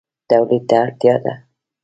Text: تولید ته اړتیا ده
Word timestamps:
تولید 0.29 0.63
ته 0.69 0.75
اړتیا 0.83 1.15
ده 1.23 1.33